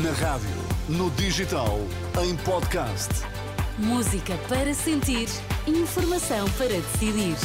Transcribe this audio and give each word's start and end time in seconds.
Na 0.00 0.10
rádio, 0.12 0.48
no 0.88 1.10
digital, 1.10 1.78
em 2.24 2.34
podcast. 2.36 3.10
Música 3.76 4.38
para 4.48 4.72
sentir, 4.72 5.28
informação 5.66 6.48
para 6.52 6.68
decidir. 6.68 7.36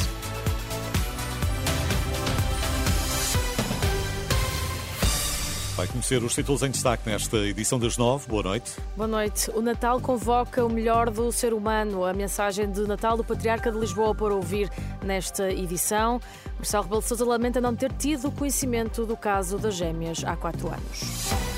Vai 5.76 5.86
conhecer 5.88 6.24
os 6.24 6.34
títulos 6.34 6.62
em 6.62 6.70
destaque 6.70 7.10
nesta 7.10 7.36
edição 7.36 7.78
das 7.78 7.98
nove. 7.98 8.26
Boa 8.26 8.42
noite. 8.42 8.72
Boa 8.96 9.06
noite. 9.06 9.50
O 9.50 9.60
Natal 9.60 10.00
convoca 10.00 10.64
o 10.64 10.70
melhor 10.70 11.10
do 11.10 11.30
ser 11.30 11.52
humano. 11.52 12.02
A 12.02 12.14
mensagem 12.14 12.70
de 12.72 12.80
Natal 12.86 13.18
do 13.18 13.24
Patriarca 13.24 13.70
de 13.70 13.78
Lisboa 13.78 14.14
para 14.14 14.34
ouvir 14.34 14.70
nesta 15.04 15.52
edição. 15.52 16.18
Marcelo 16.56 16.84
Rebelo 16.84 17.02
de 17.02 17.08
Sousa 17.08 17.26
lamenta 17.26 17.60
não 17.60 17.76
ter 17.76 17.92
tido 17.92 18.32
conhecimento 18.32 19.04
do 19.04 19.18
caso 19.18 19.58
das 19.58 19.74
gêmeas 19.74 20.24
há 20.24 20.34
quatro 20.34 20.68
anos. 20.68 21.57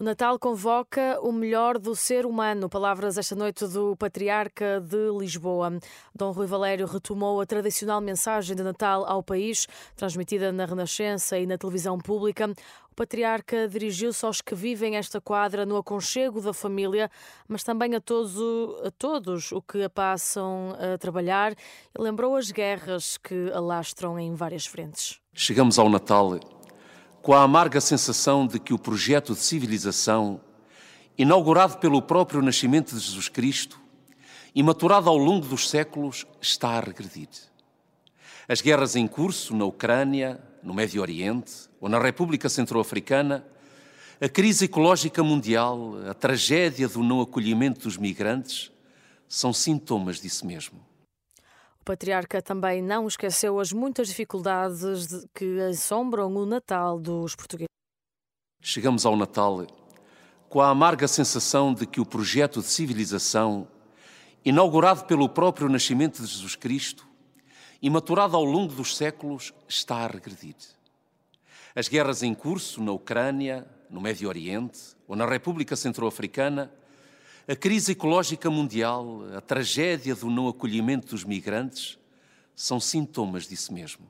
O 0.00 0.04
Natal 0.04 0.38
convoca 0.38 1.18
o 1.20 1.32
melhor 1.32 1.76
do 1.76 1.96
ser 1.96 2.24
humano. 2.24 2.68
Palavras 2.68 3.18
esta 3.18 3.34
noite 3.34 3.66
do 3.66 3.96
Patriarca 3.96 4.80
de 4.80 5.10
Lisboa. 5.18 5.76
Dom 6.14 6.30
Rui 6.30 6.46
Valério 6.46 6.86
retomou 6.86 7.40
a 7.40 7.46
tradicional 7.46 8.00
mensagem 8.00 8.54
de 8.54 8.62
Natal 8.62 9.04
ao 9.04 9.24
país, 9.24 9.66
transmitida 9.96 10.52
na 10.52 10.66
Renascença 10.66 11.36
e 11.36 11.46
na 11.46 11.58
televisão 11.58 11.98
pública. 11.98 12.48
O 12.92 12.94
Patriarca 12.94 13.66
dirigiu-se 13.66 14.24
aos 14.24 14.40
que 14.40 14.54
vivem 14.54 14.94
esta 14.94 15.20
quadra 15.20 15.66
no 15.66 15.76
aconchego 15.76 16.40
da 16.40 16.52
família, 16.52 17.10
mas 17.48 17.64
também 17.64 17.96
a 17.96 18.00
todos, 18.00 18.36
a 18.86 18.92
todos 18.92 19.50
o 19.50 19.60
que 19.60 19.82
a 19.82 19.90
passam 19.90 20.76
a 20.78 20.96
trabalhar 20.96 21.52
e 21.52 22.00
lembrou 22.00 22.36
as 22.36 22.52
guerras 22.52 23.18
que 23.18 23.50
alastram 23.52 24.16
em 24.16 24.32
várias 24.32 24.64
frentes. 24.64 25.20
Chegamos 25.34 25.76
ao 25.76 25.90
Natal 25.90 26.38
com 27.22 27.34
a 27.34 27.42
amarga 27.42 27.80
sensação 27.80 28.46
de 28.46 28.58
que 28.58 28.72
o 28.72 28.78
projeto 28.78 29.34
de 29.34 29.40
civilização, 29.40 30.40
inaugurado 31.16 31.78
pelo 31.78 32.00
próprio 32.00 32.40
nascimento 32.42 32.94
de 32.94 33.00
Jesus 33.00 33.28
Cristo 33.28 33.80
e 34.54 34.62
maturado 34.62 35.08
ao 35.08 35.16
longo 35.16 35.46
dos 35.46 35.68
séculos, 35.68 36.26
está 36.40 36.70
a 36.70 36.80
regredir. 36.80 37.28
As 38.48 38.60
guerras 38.60 38.96
em 38.96 39.06
curso 39.06 39.54
na 39.54 39.64
Ucrânia, 39.64 40.42
no 40.62 40.72
Médio 40.72 41.02
Oriente 41.02 41.52
ou 41.80 41.88
na 41.88 41.98
República 41.98 42.48
Centro-Africana, 42.48 43.44
a 44.20 44.28
crise 44.28 44.64
ecológica 44.64 45.22
mundial, 45.22 45.94
a 46.08 46.14
tragédia 46.14 46.88
do 46.88 47.02
não 47.02 47.20
acolhimento 47.20 47.82
dos 47.82 47.96
migrantes, 47.96 48.72
são 49.28 49.52
sintomas 49.52 50.20
disso 50.20 50.46
mesmo 50.46 50.88
patriarca 51.88 52.42
também 52.42 52.82
não 52.82 53.08
esqueceu 53.08 53.58
as 53.58 53.72
muitas 53.72 54.08
dificuldades 54.08 55.26
que 55.34 55.58
assombram 55.60 56.30
o 56.36 56.44
Natal 56.44 57.00
dos 57.00 57.34
portugueses. 57.34 57.68
Chegamos 58.60 59.06
ao 59.06 59.16
Natal 59.16 59.66
com 60.50 60.60
a 60.60 60.68
amarga 60.68 61.08
sensação 61.08 61.72
de 61.72 61.86
que 61.86 61.98
o 61.98 62.04
projeto 62.04 62.60
de 62.60 62.66
civilização, 62.66 63.66
inaugurado 64.44 65.06
pelo 65.06 65.30
próprio 65.30 65.66
nascimento 65.66 66.20
de 66.20 66.28
Jesus 66.28 66.54
Cristo 66.54 67.08
e 67.80 67.88
maturado 67.88 68.36
ao 68.36 68.44
longo 68.44 68.74
dos 68.74 68.94
séculos, 68.94 69.54
está 69.66 69.96
a 69.96 70.06
regredir. 70.08 70.56
As 71.74 71.88
guerras 71.88 72.22
em 72.22 72.34
curso 72.34 72.82
na 72.82 72.92
Ucrânia, 72.92 73.66
no 73.88 73.98
Médio 73.98 74.28
Oriente 74.28 74.78
ou 75.06 75.16
na 75.16 75.24
República 75.24 75.74
Centro-Africana 75.74 76.70
a 77.48 77.56
crise 77.56 77.92
ecológica 77.92 78.50
mundial, 78.50 79.24
a 79.34 79.40
tragédia 79.40 80.14
do 80.14 80.28
não 80.28 80.48
acolhimento 80.48 81.08
dos 81.08 81.24
migrantes, 81.24 81.98
são 82.54 82.78
sintomas 82.78 83.48
disso 83.48 83.72
mesmo. 83.72 84.06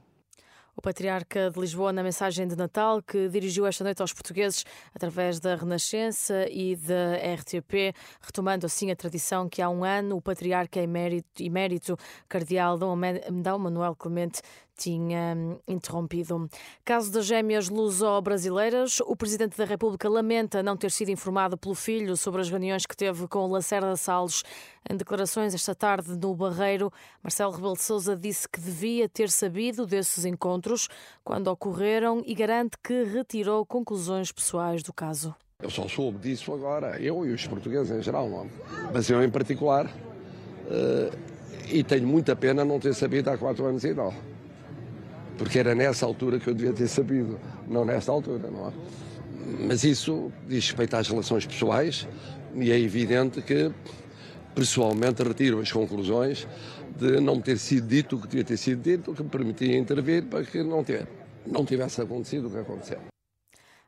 O 0.74 0.82
Patriarca 0.82 1.48
de 1.48 1.60
Lisboa, 1.60 1.92
na 1.92 2.02
mensagem 2.02 2.48
de 2.48 2.56
Natal 2.56 3.00
que 3.00 3.28
dirigiu 3.28 3.64
esta 3.64 3.84
noite 3.84 4.00
aos 4.00 4.12
portugueses 4.12 4.64
através 4.92 5.38
da 5.38 5.54
Renascença 5.54 6.48
e 6.50 6.74
da 6.74 7.14
RTP, 7.34 7.94
retomando 8.20 8.66
assim 8.66 8.90
a 8.90 8.96
tradição 8.96 9.48
que 9.48 9.62
há 9.62 9.68
um 9.68 9.84
ano 9.84 10.16
o 10.16 10.22
Patriarca 10.22 10.80
emérito, 10.80 11.40
emérito 11.40 11.96
Cardeal 12.28 12.76
Dom 12.76 12.96
Manuel 13.58 13.94
Clemente 13.94 14.40
tinha 14.78 15.34
hum, 15.36 15.58
interrompido. 15.66 16.48
Caso 16.84 17.10
das 17.12 17.26
gêmeas 17.26 17.68
luso-brasileiras, 17.68 19.00
o 19.00 19.16
Presidente 19.16 19.58
da 19.58 19.64
República 19.64 20.08
lamenta 20.08 20.62
não 20.62 20.76
ter 20.76 20.90
sido 20.90 21.10
informado 21.10 21.58
pelo 21.58 21.74
filho 21.74 22.16
sobre 22.16 22.40
as 22.40 22.48
reuniões 22.48 22.86
que 22.86 22.96
teve 22.96 23.26
com 23.26 23.46
Lacerda 23.48 23.96
Salles. 23.96 24.44
Em 24.88 24.96
declarações 24.96 25.52
esta 25.52 25.74
tarde 25.74 26.16
no 26.16 26.34
Barreiro, 26.34 26.92
Marcelo 27.22 27.52
Rebelo 27.52 27.74
de 27.74 27.82
Sousa 27.82 28.16
disse 28.16 28.48
que 28.48 28.60
devia 28.60 29.08
ter 29.08 29.28
sabido 29.28 29.84
desses 29.84 30.24
encontros 30.24 30.88
quando 31.24 31.48
ocorreram 31.48 32.22
e 32.24 32.34
garante 32.34 32.78
que 32.82 33.02
retirou 33.02 33.66
conclusões 33.66 34.30
pessoais 34.30 34.82
do 34.82 34.92
caso. 34.92 35.34
Eu 35.60 35.70
só 35.70 35.88
soube 35.88 36.18
disso 36.18 36.54
agora, 36.54 37.02
eu 37.02 37.26
e 37.26 37.32
os 37.32 37.44
portugueses 37.48 37.90
em 37.90 38.00
geral, 38.00 38.28
não? 38.30 38.44
É? 38.44 38.92
mas 38.94 39.10
eu 39.10 39.22
em 39.24 39.28
particular, 39.28 39.86
uh, 39.86 41.18
e 41.68 41.82
tenho 41.82 42.06
muita 42.06 42.36
pena 42.36 42.64
não 42.64 42.78
ter 42.78 42.94
sabido 42.94 43.28
há 43.28 43.36
quatro 43.36 43.66
anos 43.66 43.82
e 43.82 43.92
tal 43.92 44.14
porque 45.38 45.58
era 45.58 45.74
nessa 45.74 46.04
altura 46.04 46.38
que 46.38 46.48
eu 46.48 46.54
devia 46.54 46.72
ter 46.72 46.88
sabido, 46.88 47.38
não 47.66 47.84
nesta 47.84 48.12
altura, 48.12 48.50
não 48.50 48.68
é? 48.68 48.72
Mas 49.66 49.84
isso 49.84 50.30
diz 50.46 50.66
respeito 50.66 50.96
às 50.96 51.08
relações 51.08 51.46
pessoais 51.46 52.06
e 52.54 52.70
é 52.70 52.78
evidente 52.78 53.40
que 53.40 53.70
pessoalmente 54.54 55.22
retiro 55.22 55.60
as 55.60 55.70
conclusões 55.70 56.46
de 56.98 57.20
não 57.20 57.40
ter 57.40 57.56
sido 57.56 57.86
dito 57.86 58.16
o 58.16 58.20
que 58.20 58.26
devia 58.26 58.44
ter 58.44 58.56
sido 58.56 58.82
dito, 58.82 59.12
o 59.12 59.14
que 59.14 59.22
me 59.22 59.28
permitia 59.28 59.78
intervir 59.78 60.24
para 60.24 60.44
que 60.44 60.62
não 60.62 60.84
não 61.46 61.64
tivesse 61.64 62.02
acontecido 62.02 62.48
o 62.48 62.50
que 62.50 62.58
aconteceu. 62.58 63.17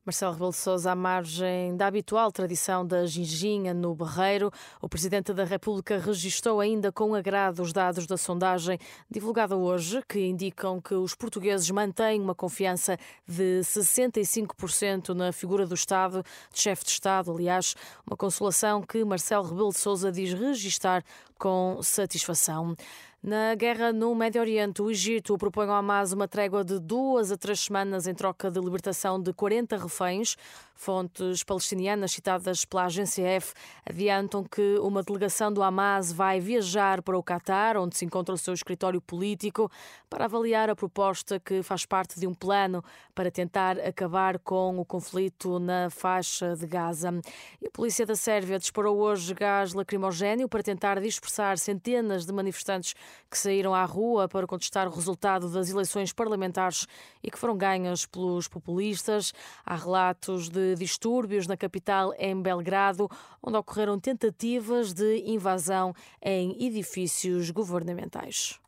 Marcelo 0.03 0.33
Rebelo 0.33 0.51
de 0.51 0.57
Sousa, 0.57 0.93
à 0.93 0.95
margem 0.95 1.77
da 1.77 1.87
habitual 1.87 2.33
tradição 2.33 2.87
da 2.87 3.05
ginginha 3.05 3.75
no 3.75 3.95
Barreiro, 3.95 4.51
o 4.81 4.89
Presidente 4.89 5.35
da 5.35 5.45
República 5.45 5.99
registrou 5.99 6.59
ainda 6.59 6.91
com 6.91 7.15
agrado 7.15 7.61
os 7.61 7.71
dados 7.71 8.07
da 8.07 8.17
sondagem 8.17 8.79
divulgada 9.11 9.55
hoje, 9.55 10.03
que 10.09 10.19
indicam 10.21 10.81
que 10.81 10.95
os 10.95 11.15
portugueses 11.15 11.71
mantêm 11.71 12.19
uma 12.19 12.35
confiança 12.35 12.97
de 13.29 13.61
65% 13.61 15.11
na 15.11 15.33
figura 15.33 15.67
do 15.67 15.75
Estado, 15.75 16.25
de 16.51 16.59
chefe 16.59 16.83
de 16.83 16.93
Estado, 16.93 17.31
aliás, 17.31 17.75
uma 18.07 18.17
consolação 18.17 18.81
que 18.81 19.05
Marcelo 19.05 19.49
Rebelo 19.51 19.69
de 19.69 19.79
Sousa 19.79 20.11
diz 20.11 20.33
registar 20.33 21.05
com 21.39 21.79
satisfação. 21.83 22.75
Na 23.23 23.55
guerra 23.55 23.93
no 23.93 24.15
Médio 24.15 24.41
Oriente, 24.41 24.81
o 24.81 24.91
Egito 24.91 25.37
propõe 25.37 25.67
ao 25.67 25.75
Hamas 25.75 26.11
uma 26.11 26.27
trégua 26.27 26.65
de 26.65 26.79
duas 26.79 27.31
a 27.31 27.37
três 27.37 27.61
semanas 27.61 28.07
em 28.07 28.15
troca 28.15 28.51
de 28.51 28.59
libertação 28.59 29.21
de 29.21 29.31
40 29.35 29.77
reféns. 29.77 30.39
Fontes 30.75 31.45
palestinianas 31.45 32.13
citadas 32.13 32.65
pela 32.65 32.87
agência 32.87 33.23
F 33.23 33.53
adiantam 33.85 34.43
que 34.43 34.79
uma 34.79 35.03
delegação 35.03 35.53
do 35.53 35.63
Hamas 35.63 36.11
vai 36.11 36.41
viajar 36.41 37.03
para 37.03 37.19
o 37.19 37.23
Catar, 37.23 37.77
onde 37.77 37.95
se 37.95 38.07
encontra 38.07 38.35
o 38.35 38.39
seu 38.39 38.55
escritório 38.55 39.03
político, 39.03 39.71
para 40.09 40.25
avaliar 40.25 40.71
a 40.71 40.75
proposta 40.75 41.39
que 41.39 41.63
faz 41.63 41.85
parte 41.85 42.19
de 42.19 42.27
um 42.27 42.33
plano 42.33 42.83
para 43.15 43.31
tentar 43.31 43.79
acabar 43.79 44.39
com 44.39 44.79
o 44.79 44.85
conflito 44.87 45.59
na 45.59 45.91
faixa 45.91 46.57
de 46.57 46.67
Gaza. 46.67 47.13
E 47.61 47.67
a 47.67 47.71
polícia 47.71 48.07
da 48.07 48.17
Sérvia 48.17 48.59
disparou 48.59 48.97
hoje 48.97 49.35
gás 49.35 49.75
lacrimogéneo 49.75 50.49
para 50.49 50.63
tentar 50.63 50.99
dispersar 50.99 51.59
centenas 51.59 52.25
de 52.25 52.33
manifestantes 52.33 52.95
que 53.31 53.39
saíram 53.39 53.75
à 53.75 53.85
rua 53.85 54.29
para 54.29 54.47
contestar 54.47 54.89
o 54.89 54.91
resultado 54.91 55.49
das 55.51 55.71
eleições 55.71 56.13
parlamentares 56.13 56.87
e 57.23 57.31
que 57.31 57.39
foram 57.39 57.57
ganhas 57.57 58.07
pelos 58.07 58.49
populistas. 58.49 59.33
Há 59.65 59.77
relatos 59.77 60.49
de 60.49 60.75
distúrbios 60.75 61.47
na 61.47 61.57
capital, 61.57 62.13
em 62.19 62.41
Belgrado, 62.41 63.09
onde 63.43 63.57
ocorreram 63.57 63.99
tentativas 63.99 64.93
de 64.93 65.23
invasão 65.27 65.95
em 66.23 66.65
edifícios 66.65 67.51
governamentais. 67.51 68.61